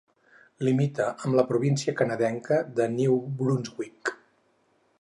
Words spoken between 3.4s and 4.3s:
Brunswick.